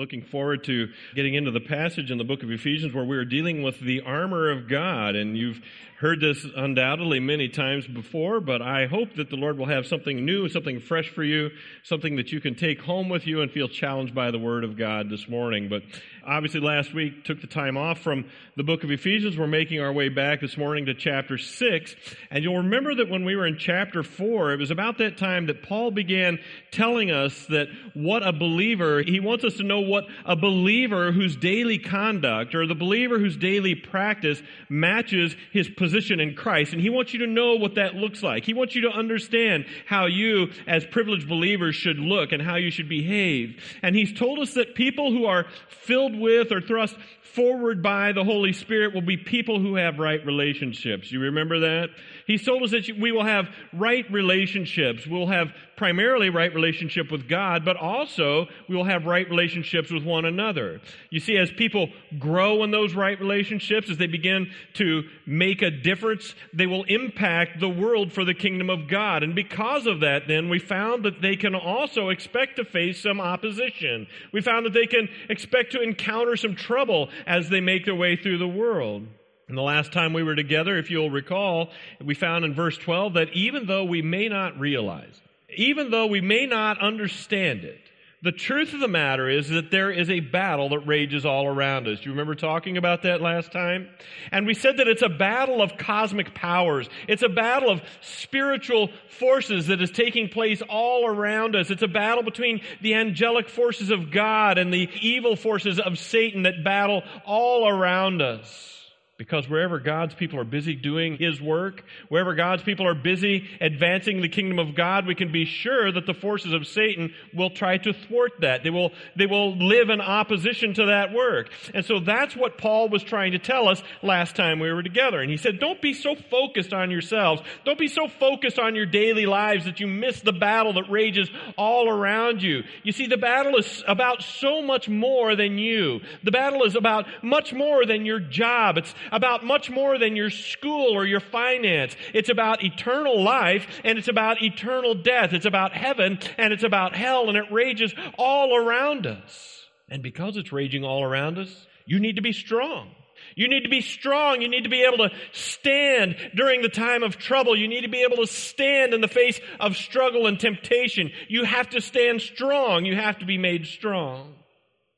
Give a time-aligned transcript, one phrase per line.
[0.00, 3.24] looking forward to getting into the passage in the book of Ephesians where we are
[3.26, 5.14] dealing with the armor of God.
[5.14, 5.60] And you've
[5.98, 10.24] heard this undoubtedly many times before, but I hope that the Lord will have something
[10.24, 11.50] new, something fresh for you,
[11.82, 14.78] something that you can take home with you and feel challenged by the Word of
[14.78, 15.68] God this morning.
[15.68, 15.82] But
[16.26, 18.24] obviously last week took the time off from
[18.56, 19.36] the book of Ephesians.
[19.36, 21.94] We're making our way back this morning to chapter 6.
[22.30, 25.46] And you'll remember that when we were in chapter 4, it was about that time
[25.46, 26.38] that Paul began
[26.70, 31.36] telling us that what a believer, he wants us to know what a believer whose
[31.36, 36.72] daily conduct or the believer whose daily practice matches his position in Christ.
[36.72, 38.44] And he wants you to know what that looks like.
[38.44, 42.70] He wants you to understand how you, as privileged believers, should look and how you
[42.70, 43.60] should behave.
[43.82, 46.96] And he's told us that people who are filled with or thrust
[47.34, 51.10] forward by the Holy Spirit will be people who have right relationships.
[51.12, 51.90] You remember that?
[52.26, 55.06] He's told us that we will have right relationships.
[55.06, 60.04] We'll have primarily right relationship with God, but also we will have right relationships with
[60.04, 60.80] one another.
[61.08, 65.70] You see, as people grow in those right relationships, as they begin to make a
[65.70, 69.22] difference, they will impact the world for the kingdom of God.
[69.22, 73.18] And because of that, then we found that they can also expect to face some
[73.18, 74.06] opposition.
[74.32, 78.16] We found that they can expect to encounter some trouble as they make their way
[78.16, 79.06] through the world.
[79.48, 83.14] And the last time we were together, if you'll recall, we found in verse 12
[83.14, 85.20] that even though we may not realize,
[85.56, 87.89] even though we may not understand it,
[88.22, 91.88] the truth of the matter is that there is a battle that rages all around
[91.88, 92.00] us.
[92.00, 93.88] Do you remember talking about that last time?
[94.30, 96.86] And we said that it's a battle of cosmic powers.
[97.08, 101.70] It's a battle of spiritual forces that is taking place all around us.
[101.70, 106.42] It's a battle between the angelic forces of God and the evil forces of Satan
[106.42, 108.79] that battle all around us.
[109.20, 114.22] Because wherever God's people are busy doing His work, wherever God's people are busy advancing
[114.22, 117.76] the kingdom of God, we can be sure that the forces of Satan will try
[117.76, 118.64] to thwart that.
[118.64, 121.50] They will, they will live in opposition to that work.
[121.74, 125.20] And so that's what Paul was trying to tell us last time we were together.
[125.20, 127.42] And he said, don't be so focused on yourselves.
[127.66, 131.30] Don't be so focused on your daily lives that you miss the battle that rages
[131.58, 132.62] all around you.
[132.84, 136.00] You see, the battle is about so much more than you.
[136.24, 138.78] The battle is about much more than your job.
[138.78, 141.96] It's about much more than your school or your finance.
[142.14, 145.32] It's about eternal life and it's about eternal death.
[145.32, 149.64] It's about heaven and it's about hell and it rages all around us.
[149.88, 152.90] And because it's raging all around us, you need to be strong.
[153.34, 154.40] You need to be strong.
[154.40, 157.56] You need to be able to stand during the time of trouble.
[157.56, 161.10] You need to be able to stand in the face of struggle and temptation.
[161.28, 162.84] You have to stand strong.
[162.84, 164.34] You have to be made strong.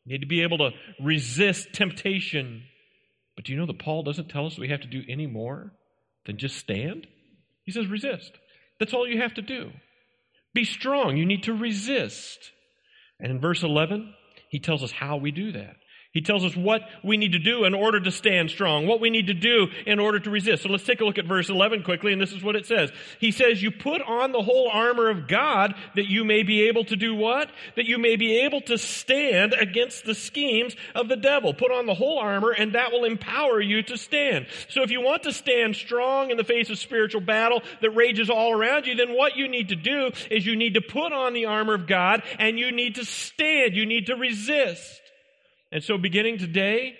[0.04, 2.64] You need to be able to resist temptation.
[3.36, 5.72] But do you know that Paul doesn't tell us we have to do any more
[6.26, 7.06] than just stand?
[7.64, 8.32] He says resist.
[8.78, 9.70] That's all you have to do.
[10.54, 11.16] Be strong.
[11.16, 12.38] You need to resist.
[13.18, 14.12] And in verse 11,
[14.50, 15.76] he tells us how we do that.
[16.12, 19.08] He tells us what we need to do in order to stand strong, what we
[19.08, 20.62] need to do in order to resist.
[20.62, 22.92] So let's take a look at verse 11 quickly, and this is what it says.
[23.18, 26.84] He says, You put on the whole armor of God that you may be able
[26.84, 27.50] to do what?
[27.76, 31.54] That you may be able to stand against the schemes of the devil.
[31.54, 34.48] Put on the whole armor, and that will empower you to stand.
[34.68, 38.28] So if you want to stand strong in the face of spiritual battle that rages
[38.28, 41.32] all around you, then what you need to do is you need to put on
[41.32, 43.74] the armor of God, and you need to stand.
[43.74, 45.01] You need to resist.
[45.72, 46.96] And so beginning today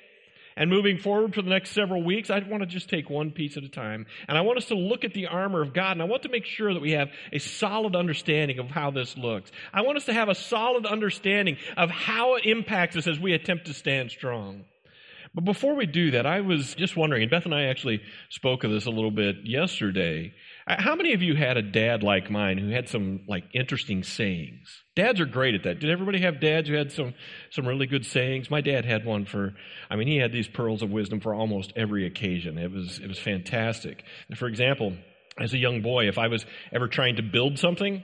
[0.56, 3.56] and moving forward for the next several weeks, I want to just take one piece
[3.56, 4.06] at a time.
[4.28, 6.30] And I want us to look at the armor of God and I want to
[6.30, 9.52] make sure that we have a solid understanding of how this looks.
[9.72, 13.34] I want us to have a solid understanding of how it impacts us as we
[13.34, 14.64] attempt to stand strong.
[15.34, 18.64] But before we do that, I was just wondering, and Beth and I actually spoke
[18.64, 20.34] of this a little bit yesterday.
[20.66, 24.02] Uh, how many of you had a dad like mine who had some like interesting
[24.02, 24.82] sayings?
[24.94, 25.80] Dads are great at that.
[25.80, 27.14] Did everybody have dads who had some
[27.50, 28.50] some really good sayings?
[28.50, 29.54] My dad had one for
[29.90, 32.58] I mean he had these pearls of wisdom for almost every occasion.
[32.58, 34.04] It was it was fantastic.
[34.36, 34.94] For example,
[35.38, 38.02] as a young boy, if I was ever trying to build something,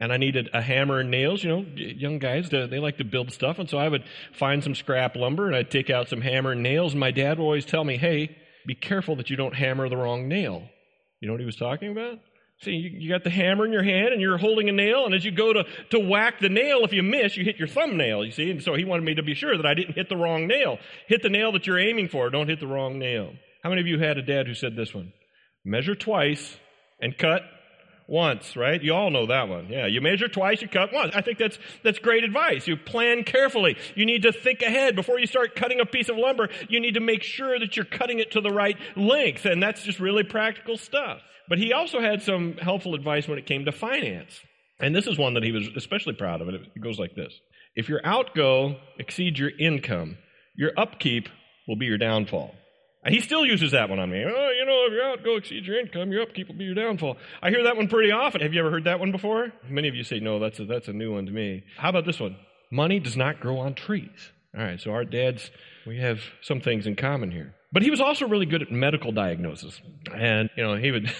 [0.00, 1.44] and I needed a hammer and nails.
[1.44, 3.58] You know, young guys, they like to build stuff.
[3.58, 6.62] And so I would find some scrap lumber and I'd take out some hammer and
[6.62, 6.94] nails.
[6.94, 8.34] And my dad would always tell me, hey,
[8.66, 10.68] be careful that you don't hammer the wrong nail.
[11.20, 12.18] You know what he was talking about?
[12.62, 15.14] See, you, you, got the hammer in your hand and you're holding a nail, and
[15.14, 18.22] as you go to, to whack the nail, if you miss, you hit your thumbnail,
[18.22, 18.50] you see?
[18.50, 20.78] And so he wanted me to be sure that I didn't hit the wrong nail.
[21.06, 23.32] Hit the nail that you're aiming for, don't hit the wrong nail.
[23.62, 25.12] How many of you had a dad who said this one?
[25.64, 26.58] Measure twice
[27.00, 27.42] and cut
[28.10, 28.82] once, right?
[28.82, 29.68] You all know that one.
[29.68, 31.14] Yeah, you measure twice, you cut once.
[31.14, 32.66] I think that's that's great advice.
[32.66, 33.76] You plan carefully.
[33.94, 36.48] You need to think ahead before you start cutting a piece of lumber.
[36.68, 39.84] You need to make sure that you're cutting it to the right length, and that's
[39.84, 41.20] just really practical stuff.
[41.48, 44.40] But he also had some helpful advice when it came to finance.
[44.80, 46.48] And this is one that he was especially proud of.
[46.48, 47.38] It goes like this.
[47.76, 50.16] If your outgo exceeds your income,
[50.56, 51.28] your upkeep
[51.68, 52.54] will be your downfall.
[53.02, 54.22] And he still uses that one on me.
[54.22, 57.16] Oh, you know, if your outgo exceeds your income, your upkeep will be your downfall.
[57.42, 58.42] I hear that one pretty often.
[58.42, 59.52] Have you ever heard that one before?
[59.68, 61.64] Many of you say, no, that's a, that's a new one to me.
[61.78, 62.36] How about this one?
[62.70, 64.30] Money does not grow on trees.
[64.56, 65.50] All right, so our dads,
[65.86, 67.54] we have some things in common here.
[67.72, 69.80] But he was also really good at medical diagnosis.
[70.12, 71.10] And, you know, he would,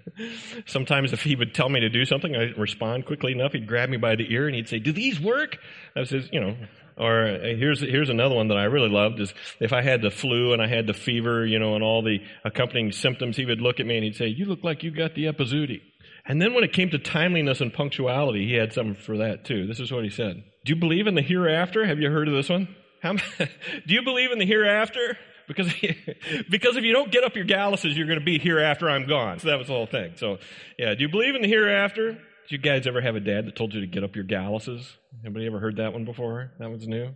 [0.66, 3.52] sometimes if he would tell me to do something, I'd respond quickly enough.
[3.52, 5.56] He'd grab me by the ear and he'd say, do these work?
[5.96, 6.54] I says, you know,
[6.96, 10.10] or uh, here's, here's another one that I really loved is if I had the
[10.10, 13.60] flu and I had the fever, you know, and all the accompanying symptoms, he would
[13.60, 15.82] look at me and he'd say, you look like you got the epizootie.
[16.28, 19.66] And then when it came to timeliness and punctuality, he had something for that too.
[19.66, 20.42] This is what he said.
[20.64, 21.86] Do you believe in the hereafter?
[21.86, 22.74] Have you heard of this one?
[23.02, 23.48] How, do
[23.86, 25.16] you believe in the hereafter?
[25.46, 25.72] Because,
[26.50, 29.06] because if you don't get up your galluses, you're going to be here after I'm
[29.06, 29.38] gone.
[29.38, 30.14] So that was the whole thing.
[30.16, 30.38] So,
[30.78, 32.18] yeah, do you believe in the hereafter?
[32.48, 34.86] Did you guys ever have a dad that told you to get up your galluses?
[35.24, 36.52] Anybody ever heard that one before?
[36.60, 37.06] That one's new?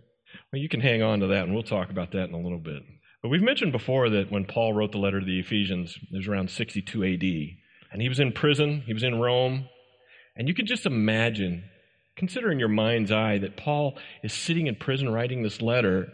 [0.51, 2.59] Well, you can hang on to that, and we'll talk about that in a little
[2.59, 2.83] bit.
[3.21, 6.27] But we've mentioned before that when Paul wrote the letter to the Ephesians, it was
[6.27, 7.23] around 62 AD.
[7.93, 9.69] And he was in prison, he was in Rome.
[10.35, 11.63] And you can just imagine,
[12.17, 16.09] considering your mind's eye, that Paul is sitting in prison writing this letter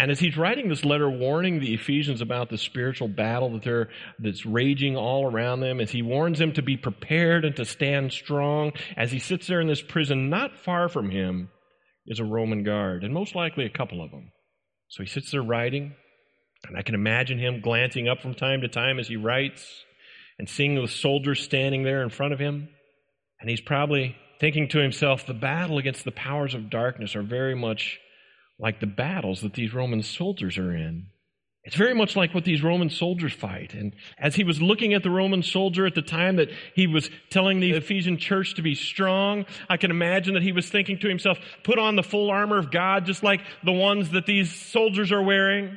[0.00, 3.90] and as he's writing this letter warning the Ephesians about the spiritual battle that they're,
[4.18, 8.10] that's raging all around them, as he warns them to be prepared and to stand
[8.10, 11.50] strong, as he sits there in this prison, not far from him
[12.06, 14.32] is a Roman guard, and most likely a couple of them.
[14.88, 15.94] So he sits there writing,
[16.66, 19.84] and I can imagine him glancing up from time to time as he writes
[20.38, 22.70] and seeing the soldiers standing there in front of him.
[23.38, 27.54] And he's probably thinking to himself, the battle against the powers of darkness are very
[27.54, 28.00] much
[28.60, 31.06] like the battles that these Roman soldiers are in.
[31.62, 33.74] It's very much like what these Roman soldiers fight.
[33.74, 37.10] And as he was looking at the Roman soldier at the time that he was
[37.28, 41.08] telling the Ephesian church to be strong, I can imagine that he was thinking to
[41.08, 45.12] himself, put on the full armor of God, just like the ones that these soldiers
[45.12, 45.76] are wearing.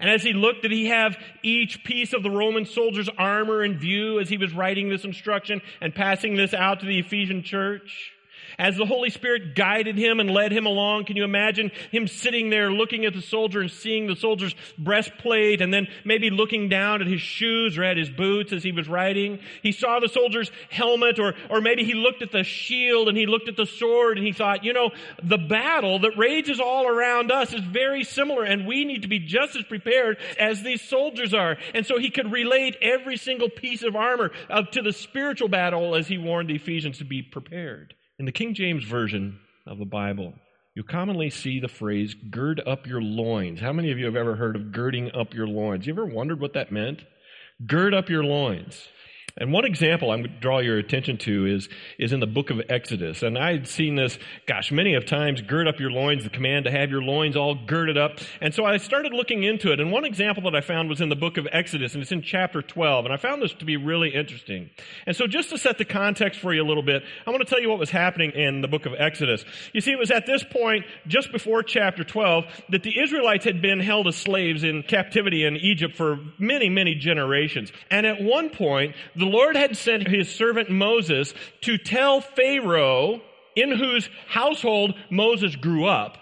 [0.00, 3.78] And as he looked, did he have each piece of the Roman soldier's armor in
[3.78, 8.12] view as he was writing this instruction and passing this out to the Ephesian church?
[8.58, 12.50] As the Holy Spirit guided him and led him along, can you imagine him sitting
[12.50, 17.00] there looking at the soldier and seeing the soldier's breastplate and then maybe looking down
[17.00, 19.38] at his shoes or at his boots as he was riding?
[19.62, 23.26] He saw the soldier's helmet or, or maybe he looked at the shield and he
[23.26, 24.90] looked at the sword and he thought, you know,
[25.22, 29.20] the battle that rages all around us is very similar and we need to be
[29.20, 31.58] just as prepared as these soldiers are.
[31.74, 34.32] And so he could relate every single piece of armor
[34.72, 37.94] to the spiritual battle as he warned the Ephesians to be prepared.
[38.18, 40.34] In the King James Version of the Bible,
[40.74, 43.60] you commonly see the phrase, gird up your loins.
[43.60, 45.86] How many of you have ever heard of girding up your loins?
[45.86, 47.04] You ever wondered what that meant?
[47.64, 48.88] Gird up your loins.
[49.40, 51.68] And one example I'm going to draw your attention to is,
[51.98, 53.22] is in the book of Exodus.
[53.22, 56.70] And I'd seen this, gosh, many of times, gird up your loins, the command to
[56.70, 58.18] have your loins all girded up.
[58.40, 59.80] And so I started looking into it.
[59.80, 62.22] And one example that I found was in the book of Exodus, and it's in
[62.22, 63.04] chapter 12.
[63.04, 64.70] And I found this to be really interesting.
[65.06, 67.48] And so just to set the context for you a little bit, I want to
[67.48, 69.44] tell you what was happening in the book of Exodus.
[69.72, 73.62] You see, it was at this point, just before chapter 12, that the Israelites had
[73.62, 77.72] been held as slaves in captivity in Egypt for many, many generations.
[77.90, 83.20] And at one point, the Lord had sent his servant Moses to tell Pharaoh,
[83.54, 86.18] in whose household Moses grew up,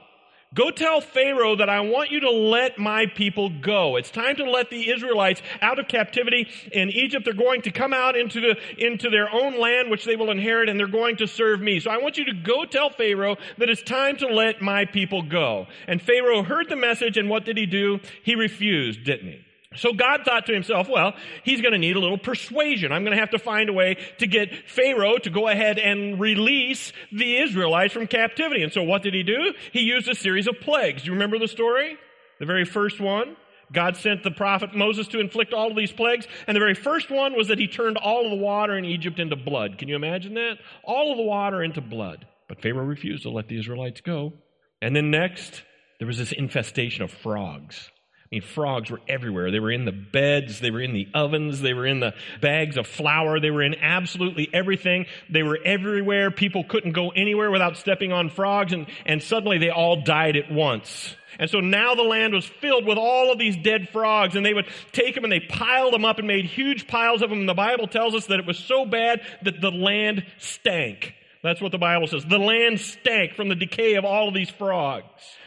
[0.56, 3.96] Go tell Pharaoh that I want you to let my people go.
[3.96, 7.26] It's time to let the Israelites out of captivity in Egypt.
[7.26, 10.70] They're going to come out into the, into their own land, which they will inherit,
[10.70, 11.78] and they're going to serve me.
[11.78, 15.22] So I want you to go tell Pharaoh that it's time to let my people
[15.22, 15.66] go.
[15.86, 18.00] And Pharaoh heard the message, and what did he do?
[18.22, 19.45] He refused, didn't he?
[19.76, 21.14] So God thought to himself, well,
[21.44, 22.92] he's going to need a little persuasion.
[22.92, 26.18] I'm going to have to find a way to get Pharaoh to go ahead and
[26.20, 28.62] release the Israelites from captivity.
[28.62, 29.54] And so what did he do?
[29.72, 31.06] He used a series of plagues.
[31.06, 31.96] You remember the story?
[32.38, 33.36] The very first one?
[33.72, 36.26] God sent the prophet Moses to inflict all of these plagues.
[36.46, 39.18] And the very first one was that he turned all of the water in Egypt
[39.18, 39.78] into blood.
[39.78, 40.58] Can you imagine that?
[40.84, 42.26] All of the water into blood.
[42.48, 44.34] But Pharaoh refused to let the Israelites go.
[44.80, 45.62] And then next,
[45.98, 47.90] there was this infestation of frogs.
[48.26, 49.52] I mean, frogs were everywhere.
[49.52, 52.76] They were in the beds, they were in the ovens, they were in the bags
[52.76, 55.06] of flour, they were in absolutely everything.
[55.30, 56.32] They were everywhere.
[56.32, 60.50] People couldn't go anywhere without stepping on frogs, and, and suddenly they all died at
[60.50, 61.14] once.
[61.38, 64.54] And so now the land was filled with all of these dead frogs, and they
[64.54, 67.40] would take them and they piled them up and made huge piles of them.
[67.40, 71.14] And the Bible tells us that it was so bad that the land stank.
[71.44, 72.24] That's what the Bible says.
[72.24, 75.04] The land stank from the decay of all of these frogs.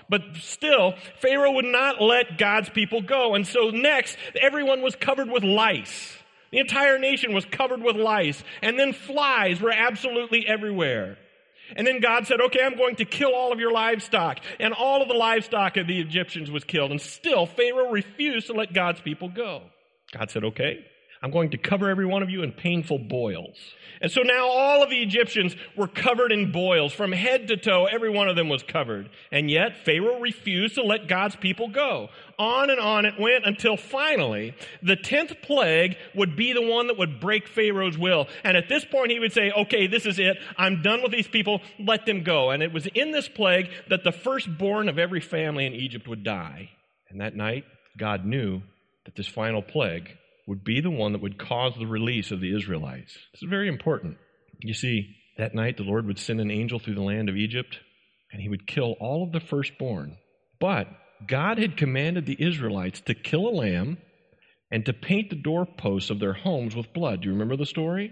[0.10, 3.36] But still, Pharaoh would not let God's people go.
[3.36, 6.18] And so next, everyone was covered with lice.
[6.52, 8.44] The entire nation was covered with lice.
[8.62, 11.18] And then flies were absolutely everywhere.
[11.76, 14.40] And then God said, okay, I'm going to kill all of your livestock.
[14.60, 16.90] And all of the livestock of the Egyptians was killed.
[16.90, 19.62] And still, Pharaoh refused to let God's people go.
[20.12, 20.86] God said, okay,
[21.22, 23.58] I'm going to cover every one of you in painful boils.
[24.02, 26.94] And so now all of the Egyptians were covered in boils.
[26.94, 29.10] From head to toe, every one of them was covered.
[29.30, 32.08] And yet, Pharaoh refused to let God's people go.
[32.38, 36.98] On and on it went until finally, the tenth plague would be the one that
[36.98, 38.28] would break Pharaoh's will.
[38.46, 40.38] And at this point, he would say, okay, this is it.
[40.58, 41.62] I'm done with these people.
[41.78, 42.52] Let them go.
[42.52, 46.24] And it was in this plague that the firstborn of every family in Egypt would
[46.24, 46.70] die.
[47.10, 47.66] And that night,
[47.98, 48.62] God knew
[49.04, 50.16] that this final plague
[50.50, 53.14] would be the one that would cause the release of the Israelites.
[53.34, 54.18] This is very important.
[54.62, 57.78] You see, that night the Lord would send an angel through the land of Egypt,
[58.32, 60.18] and he would kill all of the firstborn.
[60.60, 60.88] But
[61.28, 64.00] God had commanded the Israelites to kill a lamb
[64.72, 67.22] and to paint the doorposts of their homes with blood.
[67.22, 68.12] Do you remember the story?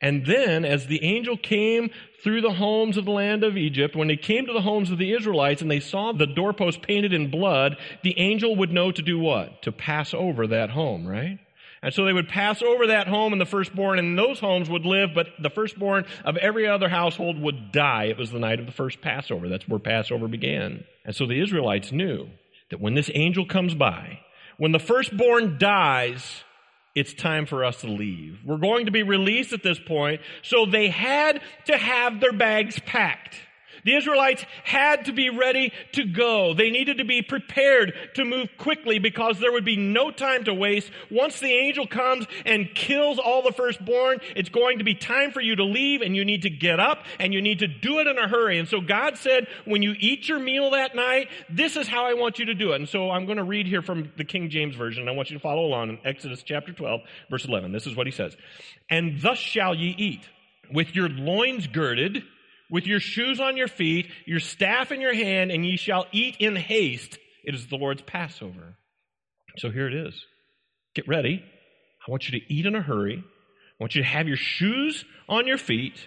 [0.00, 1.90] And then, as the angel came
[2.22, 4.98] through the homes of the land of Egypt, when they came to the homes of
[4.98, 9.02] the Israelites and they saw the doorpost painted in blood, the angel would know to
[9.02, 9.62] do what?
[9.62, 11.40] To pass over that home, right?
[11.84, 14.86] And so they would pass over that home and the firstborn and those homes would
[14.86, 18.04] live, but the firstborn of every other household would die.
[18.04, 19.50] It was the night of the first Passover.
[19.50, 20.84] That's where Passover began.
[21.04, 22.30] And so the Israelites knew
[22.70, 24.20] that when this angel comes by,
[24.56, 26.42] when the firstborn dies,
[26.94, 28.38] it's time for us to leave.
[28.46, 30.22] We're going to be released at this point.
[30.40, 33.36] So they had to have their bags packed.
[33.84, 36.54] The Israelites had to be ready to go.
[36.54, 40.54] They needed to be prepared to move quickly because there would be no time to
[40.54, 40.90] waste.
[41.10, 45.40] Once the angel comes and kills all the firstborn, it's going to be time for
[45.40, 48.06] you to leave and you need to get up and you need to do it
[48.06, 48.58] in a hurry.
[48.58, 52.14] And so God said, when you eat your meal that night, this is how I
[52.14, 52.76] want you to do it.
[52.76, 55.08] And so I'm going to read here from the King James Version.
[55.08, 57.00] I want you to follow along in Exodus chapter 12,
[57.30, 57.72] verse 11.
[57.72, 58.36] This is what he says.
[58.88, 60.28] And thus shall ye eat
[60.72, 62.22] with your loins girded,
[62.70, 66.36] with your shoes on your feet, your staff in your hand, and ye shall eat
[66.38, 67.18] in haste.
[67.44, 68.76] It is the Lord's Passover.
[69.58, 70.24] So here it is.
[70.94, 71.42] Get ready.
[72.06, 73.18] I want you to eat in a hurry.
[73.18, 76.06] I want you to have your shoes on your feet.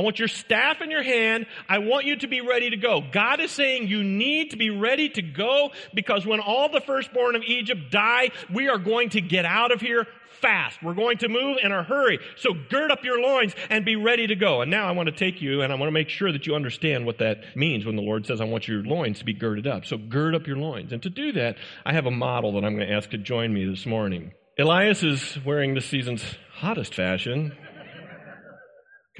[0.00, 1.44] I want your staff in your hand.
[1.68, 3.02] I want you to be ready to go.
[3.12, 7.36] God is saying you need to be ready to go because when all the firstborn
[7.36, 10.06] of Egypt die, we are going to get out of here
[10.40, 10.82] fast.
[10.82, 12.18] We're going to move in a hurry.
[12.38, 14.62] So gird up your loins and be ready to go.
[14.62, 16.54] And now I want to take you and I want to make sure that you
[16.54, 19.66] understand what that means when the Lord says, I want your loins to be girded
[19.66, 19.84] up.
[19.84, 20.94] So gird up your loins.
[20.94, 23.52] And to do that, I have a model that I'm going to ask to join
[23.52, 24.32] me this morning.
[24.58, 27.54] Elias is wearing this season's hottest fashion.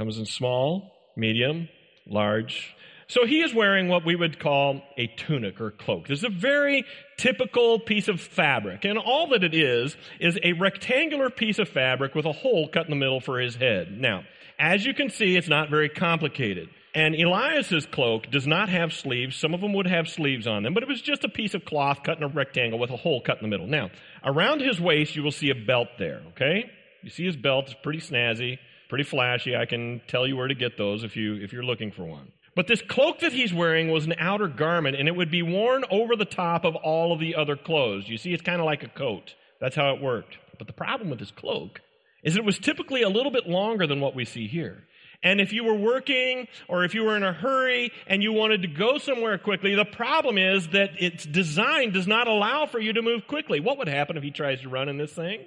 [0.00, 1.69] Comes in small, medium,
[2.07, 2.75] large,
[3.07, 6.09] so he is wearing what we would call a tunic or cloak.
[6.09, 6.87] This is a very
[7.19, 8.87] typical piece of fabric.
[8.87, 12.87] And all that it is, is a rectangular piece of fabric with a hole cut
[12.87, 13.92] in the middle for his head.
[13.92, 14.25] Now,
[14.59, 16.71] as you can see, it's not very complicated.
[16.95, 19.37] And Elias's cloak does not have sleeves.
[19.37, 21.66] Some of them would have sleeves on them, but it was just a piece of
[21.66, 23.66] cloth cut in a rectangle with a hole cut in the middle.
[23.66, 23.90] Now,
[24.25, 26.71] around his waist, you will see a belt there, okay?
[27.02, 28.59] You see his belt, it's pretty snazzy,
[28.90, 29.56] pretty flashy.
[29.56, 32.32] I can tell you where to get those if you if you're looking for one.
[32.54, 35.85] But this cloak that he's wearing was an outer garment, and it would be worn
[35.90, 38.09] over the top of all of the other clothes.
[38.09, 39.35] You see, it's kind of like a coat.
[39.61, 40.37] That's how it worked.
[40.59, 41.80] But the problem with this cloak
[42.23, 44.85] is it was typically a little bit longer than what we see here.
[45.23, 48.62] And if you were working or if you were in a hurry and you wanted
[48.62, 52.92] to go somewhere quickly, the problem is that its design does not allow for you
[52.94, 53.61] to move quickly.
[53.61, 55.44] What would happen if he tries to run in this thing?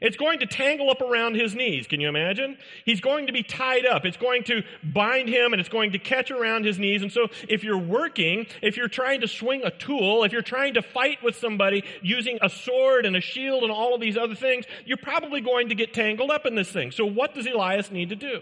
[0.00, 1.86] It's going to tangle up around his knees.
[1.86, 2.56] Can you imagine?
[2.84, 4.04] He's going to be tied up.
[4.04, 7.02] It's going to bind him and it's going to catch around his knees.
[7.02, 10.74] And so if you're working, if you're trying to swing a tool, if you're trying
[10.74, 14.34] to fight with somebody using a sword and a shield and all of these other
[14.34, 16.90] things, you're probably going to get tangled up in this thing.
[16.90, 18.40] So what does Elias need to do?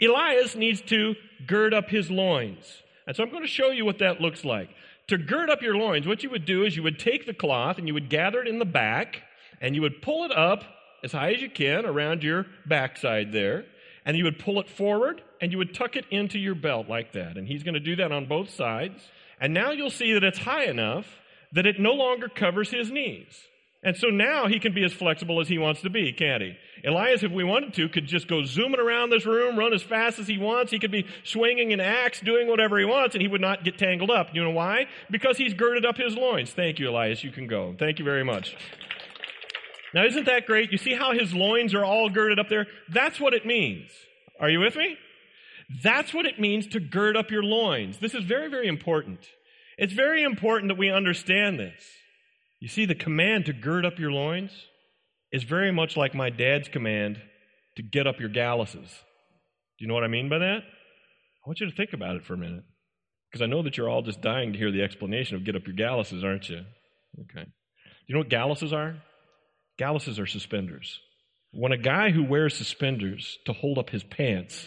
[0.00, 1.14] Elias needs to
[1.46, 2.82] gird up his loins.
[3.06, 4.70] And so I'm going to show you what that looks like.
[5.08, 7.78] To gird up your loins, what you would do is you would take the cloth
[7.78, 9.22] and you would gather it in the back
[9.60, 10.64] and you would pull it up
[11.02, 13.64] as high as you can around your backside there,
[14.04, 17.12] and you would pull it forward and you would tuck it into your belt like
[17.12, 17.36] that.
[17.36, 19.02] And he's going to do that on both sides.
[19.40, 21.06] And now you'll see that it's high enough
[21.52, 23.48] that it no longer covers his knees.
[23.84, 26.56] And so now he can be as flexible as he wants to be, can't he?
[26.84, 30.20] Elias, if we wanted to, could just go zooming around this room, run as fast
[30.20, 30.70] as he wants.
[30.70, 33.78] He could be swinging an axe, doing whatever he wants, and he would not get
[33.78, 34.28] tangled up.
[34.32, 34.86] You know why?
[35.10, 36.52] Because he's girded up his loins.
[36.52, 37.24] Thank you, Elias.
[37.24, 37.74] You can go.
[37.76, 38.56] Thank you very much.
[39.94, 40.72] Now, isn't that great?
[40.72, 42.66] You see how his loins are all girded up there?
[42.88, 43.90] That's what it means.
[44.40, 44.96] Are you with me?
[45.82, 47.98] That's what it means to gird up your loins.
[47.98, 49.20] This is very, very important.
[49.78, 51.82] It's very important that we understand this.
[52.60, 54.52] You see, the command to gird up your loins
[55.30, 57.20] is very much like my dad's command
[57.76, 58.90] to get up your galluses.
[59.78, 60.62] Do you know what I mean by that?
[60.62, 62.64] I want you to think about it for a minute.
[63.30, 65.66] Because I know that you're all just dying to hear the explanation of get up
[65.66, 66.60] your galluses, aren't you?
[67.20, 67.44] Okay.
[67.44, 68.96] Do you know what galluses are?
[69.78, 71.00] Galluses are suspenders.
[71.52, 74.66] When a guy who wears suspenders to hold up his pants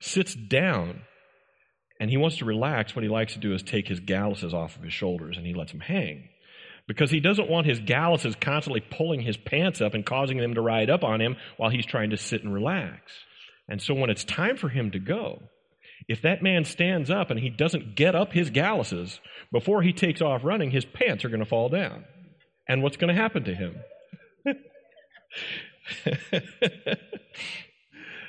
[0.00, 1.02] sits down
[2.00, 4.76] and he wants to relax, what he likes to do is take his galluses off
[4.76, 6.28] of his shoulders and he lets them hang.
[6.88, 10.60] Because he doesn't want his galluses constantly pulling his pants up and causing them to
[10.60, 13.00] ride up on him while he's trying to sit and relax.
[13.68, 15.42] And so when it's time for him to go,
[16.08, 19.20] if that man stands up and he doesn't get up his galluses
[19.52, 22.04] before he takes off running, his pants are going to fall down.
[22.68, 23.76] And what's going to happen to him?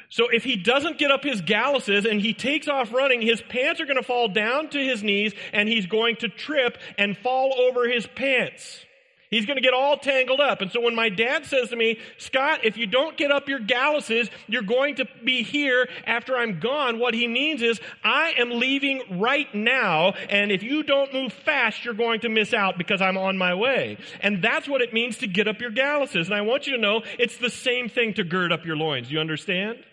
[0.09, 3.79] so if he doesn't get up his galluses and he takes off running, his pants
[3.81, 7.53] are going to fall down to his knees and he's going to trip and fall
[7.59, 8.85] over his pants.
[9.33, 10.61] He's going to get all tangled up.
[10.61, 13.59] And so when my dad says to me, Scott, if you don't get up your
[13.59, 18.51] galluses, you're going to be here after I'm gone, what he means is, I am
[18.51, 23.01] leaving right now, and if you don't move fast, you're going to miss out because
[23.01, 23.97] I'm on my way.
[24.21, 26.27] And that's what it means to get up your galluses.
[26.27, 29.11] And I want you to know it's the same thing to gird up your loins.
[29.11, 29.83] You understand?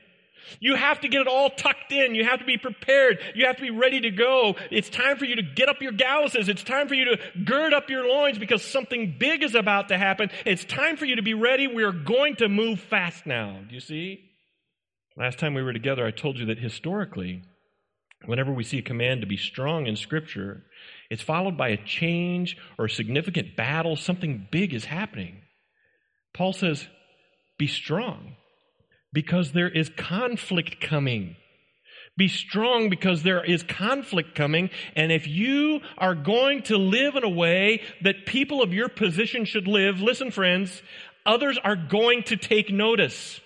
[0.59, 2.15] You have to get it all tucked in.
[2.15, 3.19] You have to be prepared.
[3.35, 4.57] You have to be ready to go.
[4.71, 6.49] It's time for you to get up your galluses.
[6.49, 9.99] It's time for you to gird up your loins because something big is about to
[9.99, 10.31] happen.
[10.45, 11.67] It's time for you to be ready.
[11.67, 13.61] We're going to move fast now.
[13.69, 14.25] Do you see?
[15.17, 17.43] Last time we were together, I told you that historically,
[18.25, 20.65] whenever we see a command to be strong in Scripture,
[21.11, 23.97] it's followed by a change or a significant battle.
[23.97, 25.43] Something big is happening.
[26.33, 26.87] Paul says,
[27.59, 28.37] Be strong
[29.13, 31.37] because there is conflict coming.
[32.17, 34.71] Be strong because there is conflict coming.
[34.95, 39.45] And if you are going to live in a way that people of your position
[39.45, 40.83] should live, listen, friends,
[41.25, 43.41] others are going to take notice.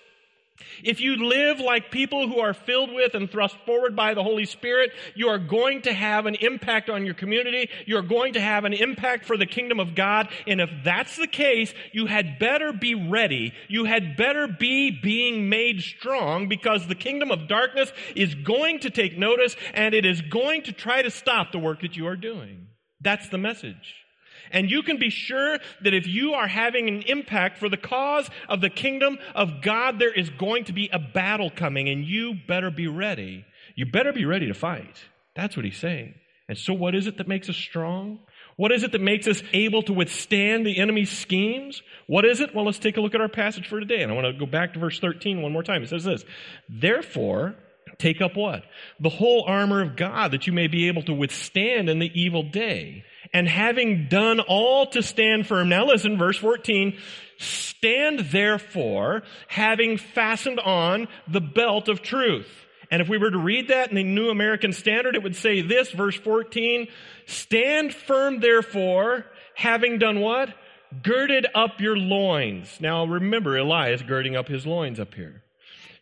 [0.83, 4.45] If you live like people who are filled with and thrust forward by the Holy
[4.45, 7.69] Spirit, you are going to have an impact on your community.
[7.85, 10.29] You're going to have an impact for the kingdom of God.
[10.47, 13.53] And if that's the case, you had better be ready.
[13.67, 18.89] You had better be being made strong because the kingdom of darkness is going to
[18.89, 22.15] take notice and it is going to try to stop the work that you are
[22.15, 22.67] doing.
[23.01, 24.04] That's the message.
[24.51, 28.29] And you can be sure that if you are having an impact for the cause
[28.47, 32.35] of the kingdom of God, there is going to be a battle coming, and you
[32.47, 33.45] better be ready.
[33.75, 35.03] You better be ready to fight.
[35.35, 36.15] That's what he's saying.
[36.47, 38.19] And so, what is it that makes us strong?
[38.57, 41.81] What is it that makes us able to withstand the enemy's schemes?
[42.07, 42.55] What is it?
[42.55, 44.01] Well, let's take a look at our passage for today.
[44.01, 45.83] And I want to go back to verse 13 one more time.
[45.83, 46.23] It says this
[46.69, 47.55] Therefore,
[47.97, 48.63] take up what?
[48.99, 52.43] The whole armor of God that you may be able to withstand in the evil
[52.43, 53.03] day
[53.35, 55.67] and having done all to stand firm.
[55.67, 56.97] Now listen, verse 14.
[57.37, 62.47] Stand therefore, having fastened on the belt of truth.
[62.89, 65.61] And if we were to read that in the New American Standard, it would say
[65.61, 66.87] this, verse 14,
[67.25, 70.55] stand firm therefore, having done what?
[71.03, 72.77] Girded up your loins.
[72.79, 75.43] Now remember, Elias girding up his loins up here.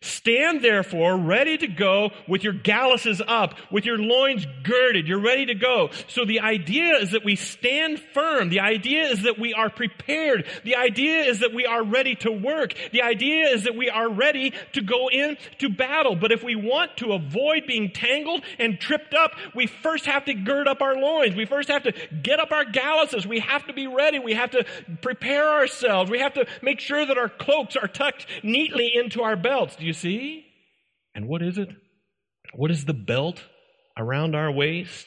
[0.04, 5.08] Stand therefore ready to go with your galluses up, with your loins girded.
[5.08, 5.90] You're ready to go.
[6.08, 8.50] So the idea is that we stand firm.
[8.50, 10.46] The idea is that we are prepared.
[10.62, 12.74] The idea is that we are ready to work.
[12.92, 16.16] The idea is that we are ready to go into battle.
[16.16, 20.34] But if we want to avoid being tangled and tripped up, we first have to
[20.34, 21.34] gird up our loins.
[21.34, 23.26] We first have to get up our galluses.
[23.26, 24.18] We have to be ready.
[24.18, 24.66] We have to
[25.00, 26.10] prepare ourselves.
[26.10, 29.76] We have to make sure that our cloaks are tucked neatly into our belts.
[29.76, 30.46] Do you see?
[31.14, 31.68] And what is it?
[32.54, 33.42] What is the belt
[33.96, 35.06] around our waist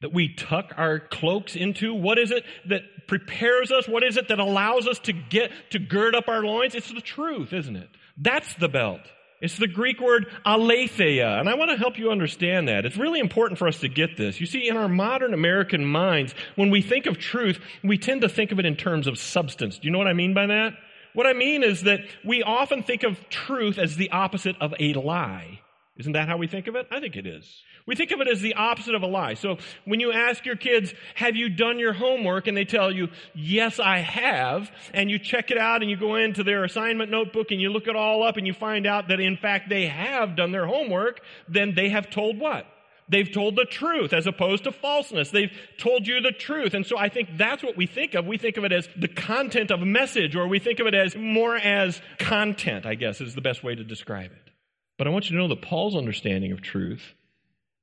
[0.00, 1.94] that we tuck our cloaks into?
[1.94, 3.88] What is it that prepares us?
[3.88, 6.74] What is it that allows us to get to gird up our loins?
[6.74, 7.88] It's the truth, isn't it?
[8.16, 9.00] That's the belt.
[9.40, 12.84] It's the Greek word aletheia, and I want to help you understand that.
[12.84, 14.38] It's really important for us to get this.
[14.38, 18.28] You see, in our modern American minds, when we think of truth, we tend to
[18.28, 19.78] think of it in terms of substance.
[19.78, 20.74] Do you know what I mean by that?
[21.14, 24.92] What I mean is that we often think of truth as the opposite of a
[24.94, 25.60] lie.
[25.96, 26.86] Isn't that how we think of it?
[26.90, 27.62] I think it is.
[27.86, 29.34] We think of it as the opposite of a lie.
[29.34, 32.46] So when you ask your kids, have you done your homework?
[32.46, 34.70] And they tell you, yes, I have.
[34.94, 37.86] And you check it out and you go into their assignment notebook and you look
[37.86, 41.20] it all up and you find out that in fact they have done their homework,
[41.48, 42.66] then they have told what?
[43.10, 45.30] They've told the truth as opposed to falseness.
[45.30, 46.74] They've told you the truth.
[46.74, 48.24] And so I think that's what we think of.
[48.24, 50.94] We think of it as the content of a message, or we think of it
[50.94, 54.52] as more as content, I guess is the best way to describe it.
[54.96, 57.14] But I want you to know that Paul's understanding of truth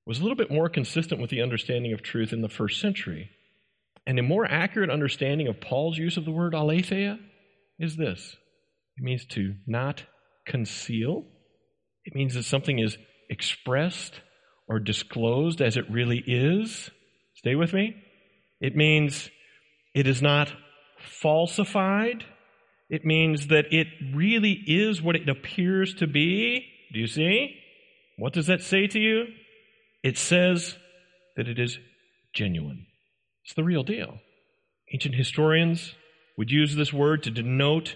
[0.05, 3.29] was a little bit more consistent with the understanding of truth in the first century.
[4.05, 7.19] And a more accurate understanding of Paul's use of the word aletheia
[7.77, 8.37] is this
[8.95, 10.03] it means to not
[10.45, 11.25] conceal,
[12.05, 12.97] it means that something is
[13.29, 14.21] expressed
[14.67, 16.89] or disclosed as it really is.
[17.35, 17.95] Stay with me.
[18.59, 19.29] It means
[19.93, 20.51] it is not
[20.99, 22.25] falsified.
[22.89, 26.65] It means that it really is what it appears to be.
[26.93, 27.55] Do you see?
[28.17, 29.25] What does that say to you?
[30.03, 30.77] It says
[31.35, 31.77] that it is
[32.33, 32.85] genuine.
[33.45, 34.19] It's the real deal.
[34.93, 35.95] Ancient historians
[36.37, 37.95] would use this word to denote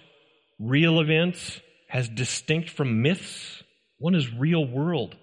[0.59, 3.63] real events as distinct from myths.
[3.97, 5.15] One is real world,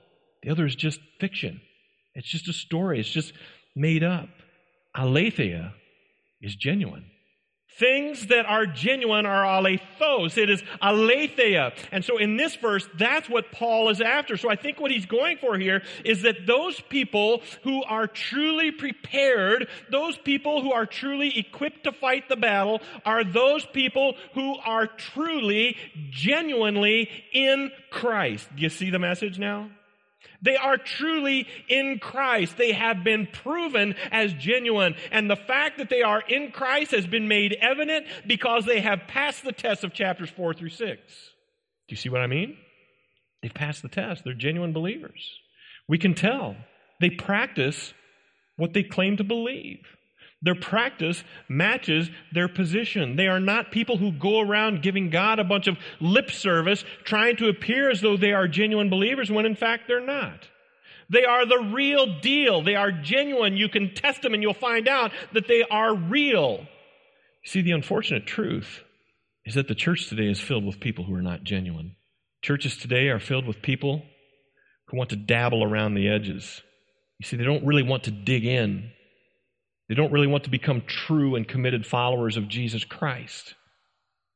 [0.43, 1.61] the other is just fiction.
[2.15, 3.33] It's just a story, it's just
[3.77, 4.29] made up.
[4.97, 5.75] Aletheia
[6.41, 7.05] is genuine.
[7.79, 10.37] Things that are genuine are alethos.
[10.37, 11.73] It is aletheia.
[11.93, 14.37] And so in this verse, that's what Paul is after.
[14.37, 18.73] So I think what he's going for here is that those people who are truly
[18.73, 24.57] prepared, those people who are truly equipped to fight the battle, are those people who
[24.57, 25.77] are truly,
[26.11, 28.49] genuinely in Christ.
[28.57, 29.71] Do you see the message now?
[30.41, 32.57] They are truly in Christ.
[32.57, 34.95] They have been proven as genuine.
[35.11, 39.01] And the fact that they are in Christ has been made evident because they have
[39.09, 40.79] passed the test of chapters 4 through 6.
[40.81, 42.57] Do you see what I mean?
[43.43, 44.23] They've passed the test.
[44.25, 45.39] They're genuine believers.
[45.89, 46.57] We can tell.
[47.01, 47.95] They practice
[48.57, 49.81] what they claim to believe.
[50.41, 53.17] Their practice matches their position.
[53.17, 57.37] They are not people who go around giving God a bunch of lip service, trying
[57.37, 60.49] to appear as though they are genuine believers when in fact they're not.
[61.11, 62.63] They are the real deal.
[62.63, 63.57] They are genuine.
[63.57, 66.67] You can test them and you'll find out that they are real.
[67.45, 68.83] See, the unfortunate truth
[69.45, 71.97] is that the church today is filled with people who are not genuine.
[72.43, 74.03] Churches today are filled with people
[74.89, 76.63] who want to dabble around the edges.
[77.19, 78.93] You see, they don't really want to dig in.
[79.89, 83.55] They don't really want to become true and committed followers of Jesus Christ.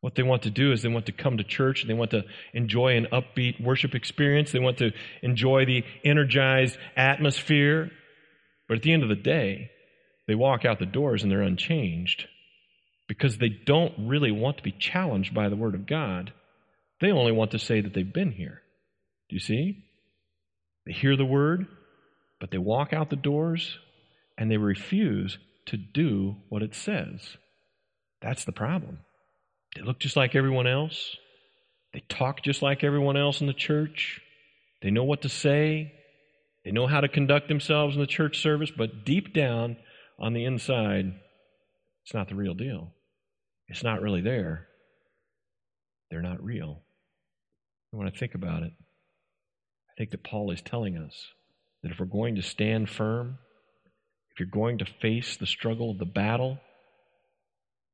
[0.00, 2.10] What they want to do is they want to come to church and they want
[2.10, 4.50] to enjoy an upbeat worship experience.
[4.50, 7.90] They want to enjoy the energized atmosphere.
[8.66, 9.70] But at the end of the day,
[10.26, 12.26] they walk out the doors and they're unchanged
[13.06, 16.32] because they don't really want to be challenged by the Word of God.
[17.00, 18.62] They only want to say that they've been here.
[19.28, 19.84] Do you see?
[20.86, 21.66] They hear the Word,
[22.40, 23.78] but they walk out the doors
[24.38, 27.36] and they refuse to do what it says.
[28.20, 28.98] That's the problem.
[29.74, 31.16] They look just like everyone else.
[31.92, 34.20] They talk just like everyone else in the church.
[34.82, 35.92] They know what to say.
[36.64, 39.76] They know how to conduct themselves in the church service, but deep down
[40.18, 41.12] on the inside,
[42.04, 42.92] it's not the real deal.
[43.68, 44.68] It's not really there.
[46.10, 46.82] They're not real.
[47.90, 48.72] And when I think about it,
[49.90, 51.14] I think that Paul is telling us
[51.82, 53.38] that if we're going to stand firm,
[54.32, 56.58] if you're going to face the struggle of the battle,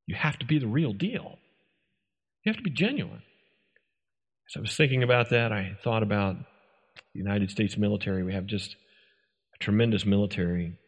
[0.06, 1.36] you have to be the real deal.
[2.44, 3.22] You have to be genuine.
[4.48, 6.36] As I was thinking about that, I thought about
[7.12, 8.22] the United States military.
[8.22, 8.76] We have just
[9.54, 10.78] a tremendous military.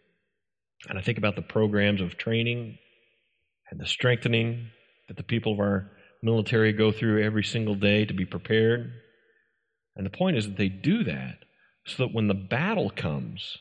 [0.88, 2.78] And I think about the programs of training
[3.70, 4.68] and the strengthening
[5.08, 5.90] that the people of our
[6.22, 8.92] military go through every single day to be prepared.
[9.96, 11.38] And the point is that they do that
[11.86, 13.58] so that when the battle comes,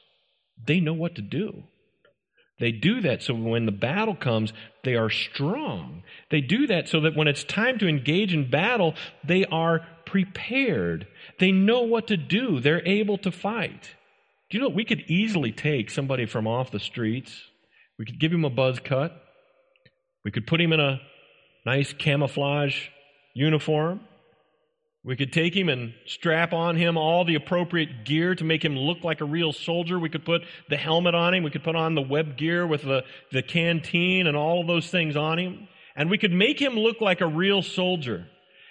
[0.64, 1.64] they know what to do.
[2.60, 4.52] They do that so when the battle comes,
[4.84, 6.04] they are strong.
[6.30, 11.08] They do that so that when it's time to engage in battle, they are prepared.
[11.40, 12.60] They know what to do.
[12.60, 13.96] They're able to fight.
[14.50, 17.40] Do you know we could easily take somebody from off the streets?
[17.98, 19.14] We could give him a buzz cut.
[20.26, 21.00] We could put him in a
[21.66, 22.88] nice camouflage
[23.34, 24.02] uniform.
[25.04, 28.76] We could take him and strap on him all the appropriate gear to make him
[28.76, 29.98] look like a real soldier.
[29.98, 31.44] We could put the helmet on him.
[31.44, 34.90] We could put on the web gear with the, the canteen and all of those
[34.90, 35.70] things on him.
[35.96, 38.28] And we could make him look like a real soldier.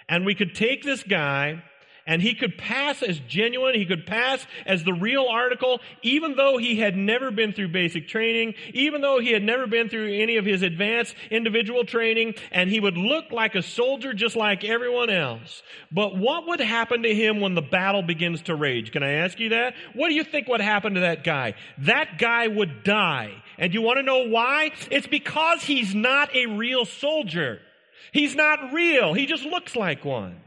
[0.07, 1.63] And we could take this guy
[2.09, 6.57] and he could pass as genuine, he could pass as the real article, even though
[6.57, 10.37] he had never been through basic training, even though he had never been through any
[10.37, 15.11] of his advanced individual training, and he would look like a soldier just like everyone
[15.11, 15.61] else.
[15.91, 18.91] But what would happen to him when the battle begins to rage?
[18.91, 19.75] Can I ask you that?
[19.93, 21.53] What do you think would happen to that guy?
[21.77, 23.33] That guy would die.
[23.59, 24.71] And you want to know why?
[24.89, 27.59] It's because he's not a real soldier.
[28.11, 29.13] He's not real.
[29.13, 30.41] He just looks like one.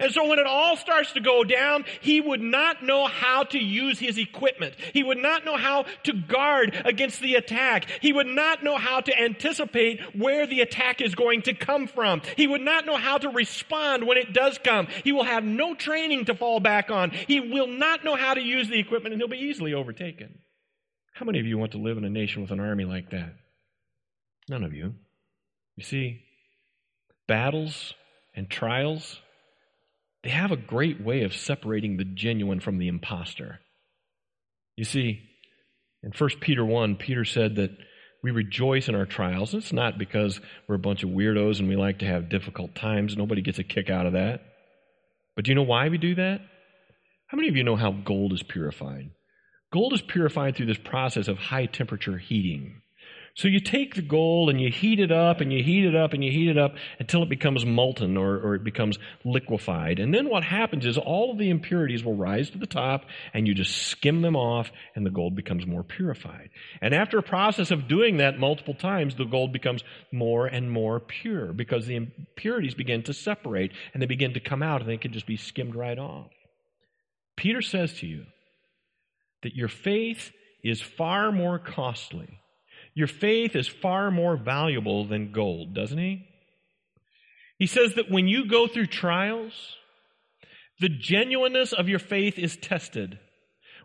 [0.00, 3.58] And so when it all starts to go down, he would not know how to
[3.58, 4.74] use his equipment.
[4.94, 7.86] He would not know how to guard against the attack.
[8.00, 12.22] He would not know how to anticipate where the attack is going to come from.
[12.36, 14.88] He would not know how to respond when it does come.
[15.04, 17.10] He will have no training to fall back on.
[17.10, 20.38] He will not know how to use the equipment and he'll be easily overtaken.
[21.12, 23.34] How many of you want to live in a nation with an army like that?
[24.48, 24.94] None of you.
[25.76, 26.22] You see,
[27.26, 27.92] battles
[28.34, 29.20] and trials
[30.26, 33.60] they have a great way of separating the genuine from the impostor.
[34.74, 35.20] You see,
[36.02, 37.70] in 1 Peter 1, Peter said that
[38.24, 39.54] we rejoice in our trials.
[39.54, 43.16] It's not because we're a bunch of weirdos and we like to have difficult times.
[43.16, 44.40] Nobody gets a kick out of that.
[45.36, 46.40] But do you know why we do that?
[47.28, 49.12] How many of you know how gold is purified?
[49.72, 52.82] Gold is purified through this process of high temperature heating.
[53.36, 56.14] So you take the gold and you heat it up and you heat it up
[56.14, 59.98] and you heat it up until it becomes molten or, or it becomes liquefied.
[59.98, 63.46] And then what happens is all of the impurities will rise to the top and
[63.46, 66.48] you just skim them off and the gold becomes more purified.
[66.80, 70.98] And after a process of doing that multiple times, the gold becomes more and more
[70.98, 74.96] pure because the impurities begin to separate and they begin to come out and they
[74.96, 76.30] can just be skimmed right off.
[77.36, 78.24] Peter says to you
[79.42, 80.32] that your faith
[80.64, 82.40] is far more costly
[82.96, 86.26] your faith is far more valuable than gold, doesn't he?
[87.58, 89.52] He says that when you go through trials,
[90.80, 93.18] the genuineness of your faith is tested.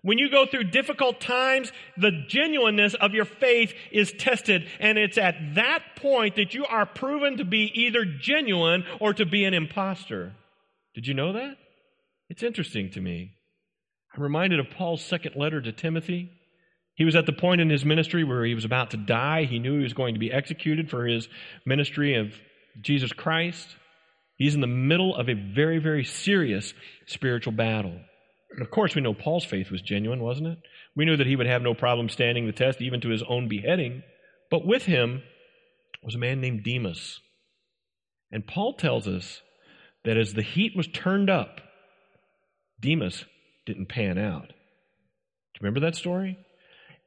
[0.01, 4.65] When you go through difficult times, the genuineness of your faith is tested.
[4.79, 9.25] And it's at that point that you are proven to be either genuine or to
[9.25, 10.33] be an impostor.
[10.95, 11.57] Did you know that?
[12.29, 13.33] It's interesting to me.
[14.15, 16.31] I'm reminded of Paul's second letter to Timothy.
[17.01, 19.45] He was at the point in his ministry where he was about to die.
[19.45, 21.27] He knew he was going to be executed for his
[21.65, 22.35] ministry of
[22.79, 23.75] Jesus Christ.
[24.35, 26.75] He's in the middle of a very, very serious
[27.07, 27.99] spiritual battle.
[28.51, 30.59] And of course, we know Paul's faith was genuine, wasn't it?
[30.95, 33.47] We knew that he would have no problem standing the test, even to his own
[33.47, 34.03] beheading.
[34.51, 35.23] But with him
[36.03, 37.19] was a man named Demas.
[38.31, 39.41] And Paul tells us
[40.05, 41.61] that as the heat was turned up,
[42.79, 43.25] Demas
[43.65, 44.49] didn't pan out.
[44.49, 44.53] Do
[45.55, 46.37] you remember that story?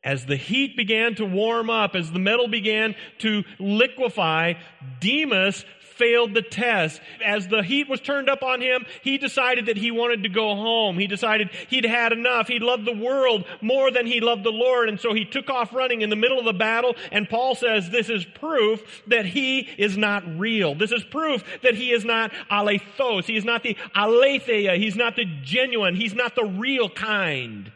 [0.04, 4.54] As the heat began to warm up, as the metal began to liquefy,
[5.00, 7.00] Demas failed the test.
[7.24, 10.54] As the heat was turned up on him, he decided that he wanted to go
[10.54, 10.98] home.
[10.98, 12.48] He decided he'd had enough.
[12.48, 14.88] He loved the world more than he loved the Lord.
[14.88, 16.96] And so he took off running in the middle of the battle.
[17.12, 20.74] And Paul says this is proof that he is not real.
[20.74, 23.24] This is proof that he is not alethos.
[23.24, 24.76] He is not the aletheia.
[24.76, 25.94] He's not the genuine.
[25.94, 27.70] He's not the real kind.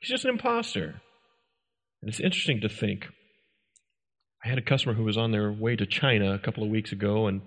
[0.00, 1.00] He's just an impostor.
[2.04, 3.06] And it's interesting to think.
[4.44, 6.92] I had a customer who was on their way to China a couple of weeks
[6.92, 7.40] ago, and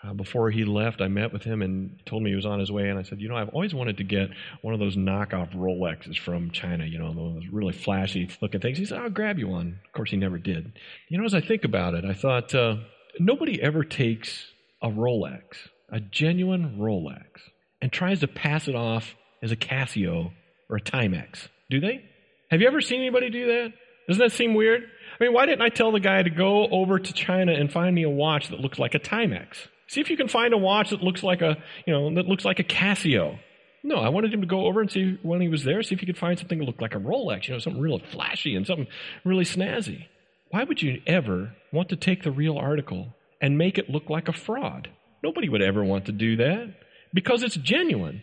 [0.00, 2.70] uh, before he left, I met with him and told me he was on his
[2.70, 2.88] way.
[2.88, 4.28] And I said, You know, I've always wanted to get
[4.62, 8.78] one of those knockoff Rolexes from China, you know, those really flashy looking things.
[8.78, 9.80] He said, I'll grab you one.
[9.84, 10.78] Of course, he never did.
[11.08, 12.76] You know, as I think about it, I thought, uh,
[13.18, 14.46] nobody ever takes
[14.80, 15.42] a Rolex,
[15.90, 17.40] a genuine Rolex,
[17.82, 20.30] and tries to pass it off as a Casio
[20.70, 22.04] or a Timex, do they?
[22.52, 23.72] Have you ever seen anybody do that?
[24.08, 24.82] Doesn't that seem weird?
[25.18, 27.94] I mean, why didn't I tell the guy to go over to China and find
[27.94, 29.68] me a watch that looks like a Timex?
[29.88, 32.44] See if you can find a watch that looks like a, you know, that looks
[32.44, 33.38] like a Casio.
[33.82, 36.00] No, I wanted him to go over and see when he was there, see if
[36.00, 38.66] he could find something that looked like a Rolex, you know, something really flashy and
[38.66, 38.88] something
[39.24, 40.06] really snazzy.
[40.50, 44.28] Why would you ever want to take the real article and make it look like
[44.28, 44.88] a fraud?
[45.22, 46.74] Nobody would ever want to do that
[47.14, 48.22] because it's genuine.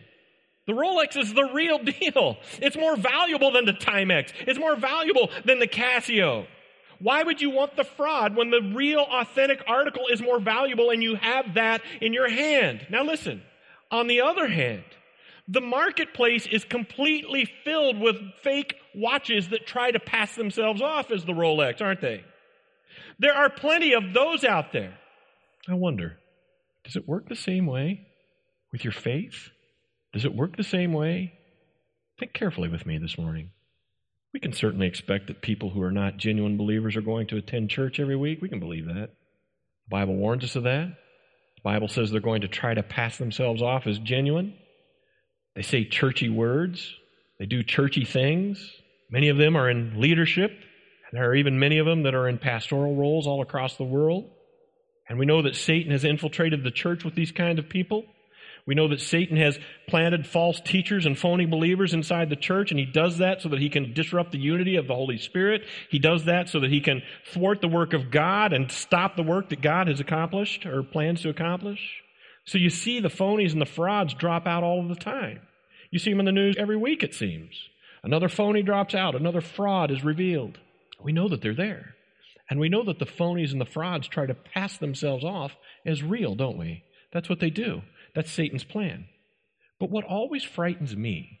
[0.66, 2.38] The Rolex is the real deal.
[2.60, 4.32] It's more valuable than the Timex.
[4.46, 6.46] It's more valuable than the Casio.
[7.00, 11.02] Why would you want the fraud when the real authentic article is more valuable and
[11.02, 12.86] you have that in your hand?
[12.88, 13.42] Now listen.
[13.90, 14.84] On the other hand,
[15.46, 21.24] the marketplace is completely filled with fake watches that try to pass themselves off as
[21.24, 22.24] the Rolex, aren't they?
[23.18, 24.96] There are plenty of those out there.
[25.68, 26.18] I wonder,
[26.84, 28.06] does it work the same way
[28.72, 29.50] with your faith?
[30.14, 31.32] Does it work the same way?
[32.20, 33.50] Think carefully with me this morning.
[34.32, 37.70] We can certainly expect that people who are not genuine believers are going to attend
[37.70, 38.40] church every week.
[38.40, 39.10] We can believe that.
[39.10, 40.86] The Bible warns us of that.
[40.86, 44.54] The Bible says they're going to try to pass themselves off as genuine.
[45.56, 46.94] They say churchy words.
[47.40, 48.70] They do churchy things.
[49.10, 50.50] Many of them are in leadership.
[50.50, 53.82] And there are even many of them that are in pastoral roles all across the
[53.82, 54.30] world.
[55.08, 58.04] And we know that Satan has infiltrated the church with these kind of people.
[58.66, 62.80] We know that Satan has planted false teachers and phony believers inside the church, and
[62.80, 65.62] he does that so that he can disrupt the unity of the Holy Spirit.
[65.90, 69.22] He does that so that he can thwart the work of God and stop the
[69.22, 72.02] work that God has accomplished or plans to accomplish.
[72.46, 75.40] So you see the phonies and the frauds drop out all the time.
[75.90, 77.54] You see them in the news every week, it seems.
[78.02, 80.58] Another phony drops out, another fraud is revealed.
[81.02, 81.94] We know that they're there.
[82.48, 85.52] And we know that the phonies and the frauds try to pass themselves off
[85.86, 86.84] as real, don't we?
[87.12, 87.82] That's what they do.
[88.14, 89.06] That's Satan's plan.
[89.80, 91.40] But what always frightens me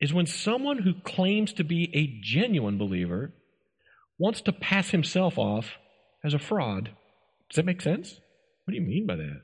[0.00, 3.32] is when someone who claims to be a genuine believer
[4.18, 5.74] wants to pass himself off
[6.24, 6.90] as a fraud.
[7.50, 8.20] Does that make sense?
[8.64, 9.42] What do you mean by that?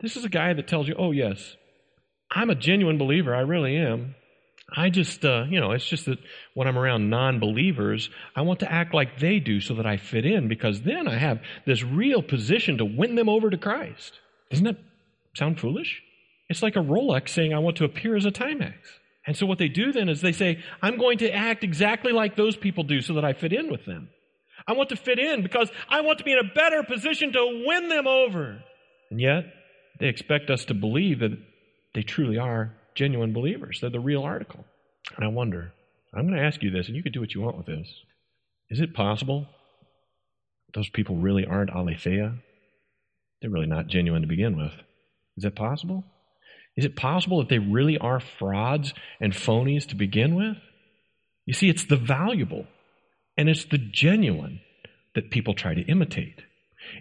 [0.00, 1.56] This is a guy that tells you, oh, yes,
[2.30, 4.14] I'm a genuine believer, I really am.
[4.74, 6.18] I just, uh, you know, it's just that
[6.54, 9.98] when I'm around non believers, I want to act like they do so that I
[9.98, 14.20] fit in because then I have this real position to win them over to Christ.
[14.50, 14.78] Isn't that
[15.34, 16.02] sound foolish?
[16.48, 18.74] It's like a Rolex saying, I want to appear as a Timex.
[19.26, 22.36] And so what they do then is they say, I'm going to act exactly like
[22.36, 24.10] those people do so that I fit in with them.
[24.66, 27.64] I want to fit in because I want to be in a better position to
[27.66, 28.62] win them over.
[29.10, 29.44] And yet,
[29.98, 31.38] they expect us to believe that
[31.94, 33.78] they truly are genuine believers.
[33.80, 34.64] They're the real article.
[35.16, 35.72] And I wonder,
[36.14, 37.88] I'm going to ask you this, and you can do what you want with this.
[38.70, 39.46] Is it possible
[40.74, 42.34] those people really aren't aletheia?
[43.40, 44.72] They're really not genuine to begin with.
[45.36, 46.04] Is that possible?
[46.76, 50.56] Is it possible that they really are frauds and phonies to begin with?
[51.46, 52.66] You see, it's the valuable
[53.36, 54.60] and it's the genuine
[55.14, 56.42] that people try to imitate.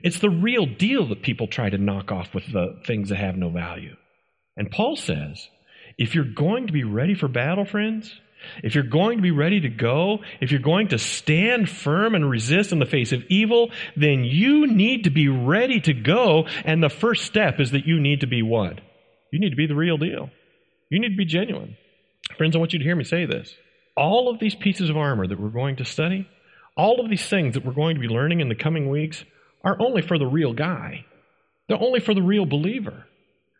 [0.01, 3.35] It's the real deal that people try to knock off with the things that have
[3.35, 3.95] no value.
[4.55, 5.47] And Paul says,
[5.97, 8.19] if you're going to be ready for battle, friends,
[8.63, 12.29] if you're going to be ready to go, if you're going to stand firm and
[12.29, 16.47] resist in the face of evil, then you need to be ready to go.
[16.65, 18.79] And the first step is that you need to be what?
[19.31, 20.29] You need to be the real deal.
[20.89, 21.75] You need to be genuine.
[22.37, 23.53] Friends, I want you to hear me say this.
[23.95, 26.27] All of these pieces of armor that we're going to study,
[26.75, 29.23] all of these things that we're going to be learning in the coming weeks,
[29.63, 31.05] are only for the real guy.
[31.67, 33.05] They're only for the real believer.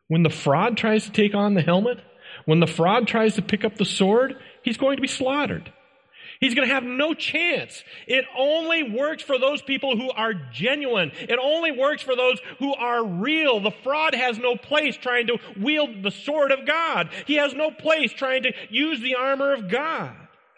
[0.08, 2.00] When the fraud tries to take on the helmet,
[2.46, 5.72] when the fraud tries to pick up the sword, he's going to be slaughtered.
[6.40, 7.84] He's going to have no chance.
[8.08, 11.12] It only works for those people who are genuine.
[11.18, 13.62] It only works for those who are real.
[13.62, 17.10] The fraud has no place trying to wield the sword of God.
[17.28, 20.16] He has no place trying to use the armor of God.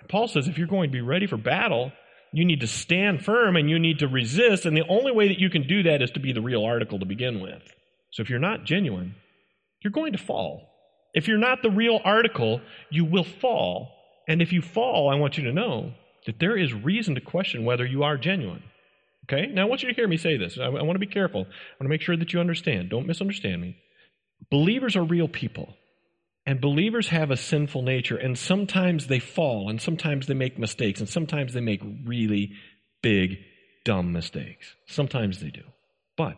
[0.10, 1.92] Paul says if you're going to be ready for battle,
[2.32, 4.66] you need to stand firm and you need to resist.
[4.66, 7.00] And the only way that you can do that is to be the real article
[7.00, 7.62] to begin with.
[8.12, 9.16] So if you're not genuine,
[9.84, 10.72] you're going to fall.
[11.14, 13.95] If you're not the real article, you will fall.
[14.28, 15.94] And if you fall, I want you to know
[16.26, 18.64] that there is reason to question whether you are genuine.
[19.26, 19.48] Okay?
[19.48, 20.58] Now, I want you to hear me say this.
[20.60, 21.42] I, I want to be careful.
[21.42, 22.90] I want to make sure that you understand.
[22.90, 23.78] Don't misunderstand me.
[24.50, 25.76] Believers are real people.
[26.48, 31.00] And believers have a sinful nature, and sometimes they fall, and sometimes they make mistakes,
[31.00, 32.52] and sometimes they make really
[33.02, 33.40] big,
[33.84, 34.76] dumb mistakes.
[34.86, 35.64] Sometimes they do.
[36.16, 36.38] But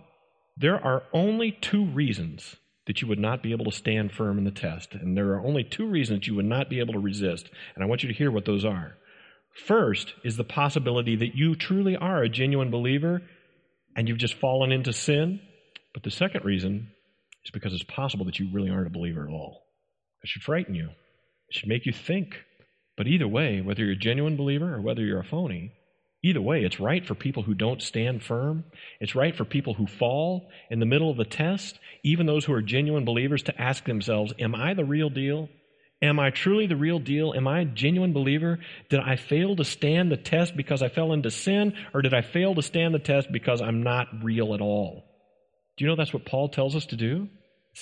[0.55, 2.55] there are only two reasons
[2.87, 4.93] that you would not be able to stand firm in the test.
[4.93, 7.49] And there are only two reasons you would not be able to resist.
[7.75, 8.95] And I want you to hear what those are.
[9.65, 13.21] First is the possibility that you truly are a genuine believer
[13.95, 15.41] and you've just fallen into sin.
[15.93, 16.91] But the second reason
[17.43, 19.63] is because it's possible that you really aren't a believer at all.
[20.23, 22.35] It should frighten you, it should make you think.
[22.95, 25.71] But either way, whether you're a genuine believer or whether you're a phony,
[26.23, 28.63] Either way, it's right for people who don't stand firm.
[28.99, 32.53] It's right for people who fall in the middle of the test, even those who
[32.53, 35.49] are genuine believers, to ask themselves, Am I the real deal?
[36.01, 37.33] Am I truly the real deal?
[37.35, 38.59] Am I a genuine believer?
[38.89, 42.21] Did I fail to stand the test because I fell into sin, or did I
[42.21, 45.05] fail to stand the test because I'm not real at all?
[45.75, 47.29] Do you know that's what Paul tells us to do?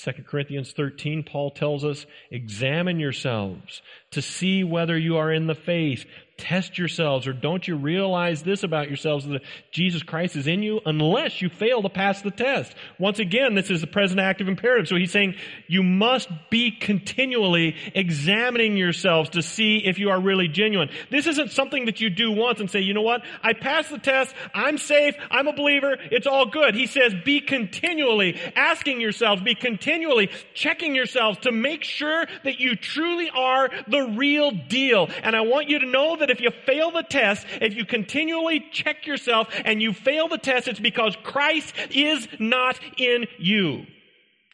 [0.03, 5.55] 2 Corinthians 13, Paul tells us, examine yourselves to see whether you are in the
[5.55, 6.05] faith
[6.37, 10.81] test yourselves or don't you realize this about yourselves that Jesus Christ is in you
[10.85, 12.75] unless you fail to pass the test.
[12.99, 14.87] Once again, this is the present active imperative.
[14.87, 15.35] So he's saying
[15.67, 20.89] you must be continually examining yourselves to see if you are really genuine.
[21.09, 23.23] This isn't something that you do once and say, you know what?
[23.41, 24.35] I passed the test.
[24.53, 25.15] I'm safe.
[25.31, 25.95] I'm a believer.
[26.11, 26.75] It's all good.
[26.75, 32.75] He says be continually asking yourselves, be continually checking yourselves to make sure that you
[32.75, 35.09] truly are the real deal.
[35.23, 37.85] And I want you to know that that if you fail the test, if you
[37.85, 43.85] continually check yourself and you fail the test, it's because Christ is not in you.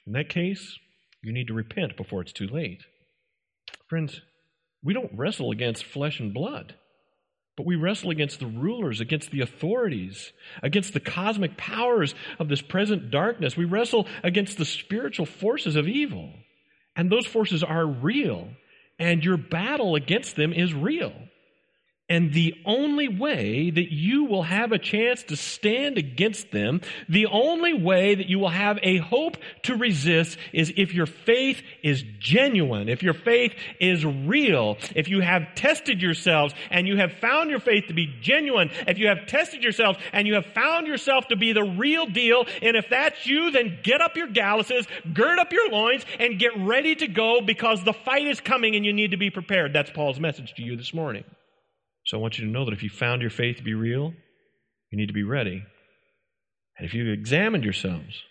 [0.06, 0.78] In that case,
[1.24, 2.84] you need to repent before it's too late.
[3.88, 4.22] Friends,
[4.84, 6.76] we don't wrestle against flesh and blood,
[7.56, 12.62] but we wrestle against the rulers, against the authorities, against the cosmic powers of this
[12.62, 13.56] present darkness.
[13.56, 16.34] We wrestle against the spiritual forces of evil.
[16.96, 18.50] And those forces are real,
[19.00, 21.14] and your battle against them is real.
[22.12, 27.28] And the only way that you will have a chance to stand against them, the
[27.28, 32.04] only way that you will have a hope to resist is if your faith is
[32.20, 37.50] genuine, if your faith is real, if you have tested yourselves and you have found
[37.50, 41.30] your faith to be genuine, if you have tested yourselves and you have found yourself
[41.30, 45.40] to be the real deal, and if that's you, then get up your galluses, gird
[45.40, 48.92] up your loins, and get ready to go because the fight is coming and you
[48.92, 49.72] need to be prepared.
[49.72, 51.24] That's Paul's message to you this morning.
[52.12, 54.14] So I want you to know that if you found your faith to be real,
[54.90, 55.64] you need to be ready.
[56.78, 58.22] And if you've examined yourselves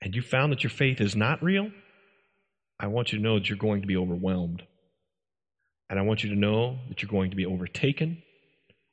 [0.00, 1.70] and you found that your faith is not real,
[2.80, 4.62] I want you to know that you're going to be overwhelmed.
[5.90, 8.22] And I want you to know that you're going to be overtaken.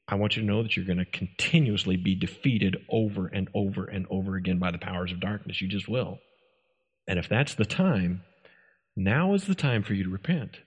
[0.06, 3.86] I want you to know that you're going to continuously be defeated over and over
[3.86, 5.62] and over again by the powers of darkness.
[5.62, 6.20] You just will.
[7.08, 8.24] And if that's the time,
[8.98, 10.58] now is the time for you to repent.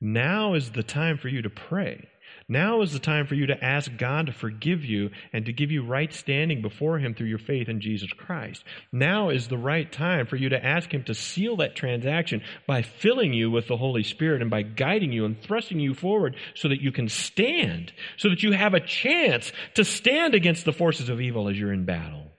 [0.00, 2.08] Now is the time for you to pray.
[2.48, 5.72] Now is the time for you to ask God to forgive you and to give
[5.72, 8.62] you right standing before Him through your faith in Jesus Christ.
[8.92, 12.82] Now is the right time for you to ask Him to seal that transaction by
[12.82, 16.68] filling you with the Holy Spirit and by guiding you and thrusting you forward so
[16.68, 21.08] that you can stand, so that you have a chance to stand against the forces
[21.08, 22.30] of evil as you're in battle.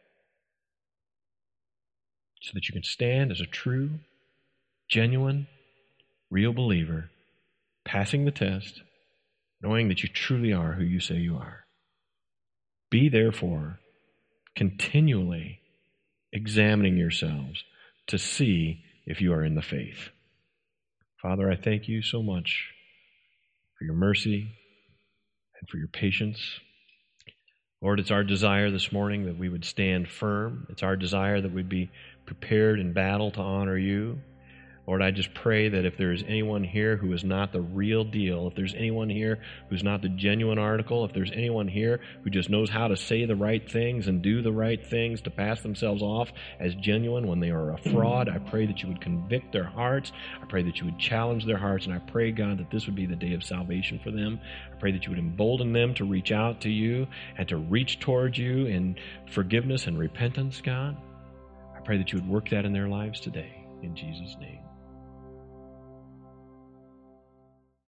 [2.43, 3.99] So that you can stand as a true,
[4.87, 5.47] genuine,
[6.29, 7.09] real believer,
[7.83, 8.83] passing the test
[9.61, 11.65] knowing that you truly are who you say you are.
[12.89, 13.79] Be therefore
[14.55, 15.59] continually
[16.31, 17.63] examining yourselves
[18.07, 20.09] to see if you are in the faith.
[21.21, 22.71] Father, I thank you so much
[23.77, 24.51] for your mercy
[25.59, 26.59] and for your patience.
[27.81, 30.65] Lord, it's our desire this morning that we would stand firm.
[30.69, 31.91] It's our desire that we'd be
[32.25, 34.19] prepared in battle to honor you.
[34.87, 38.05] Lord, I just pray that if there is anyone here who is not the real
[38.05, 42.29] deal, if there's anyone here who's not the genuine article, if there's anyone here who
[42.29, 45.61] just knows how to say the right things and do the right things to pass
[45.61, 46.31] themselves off
[46.61, 50.13] as genuine when they are a fraud, I pray that you would convict their hearts.
[50.41, 51.85] I pray that you would challenge their hearts.
[51.85, 54.39] And I pray, God, that this would be the day of salvation for them.
[54.71, 57.07] I pray that you would embolden them to reach out to you
[57.37, 58.95] and to reach towards you in
[59.31, 60.95] forgiveness and repentance, God.
[61.75, 63.65] I pray that you would work that in their lives today.
[63.83, 64.66] In Jesus' name.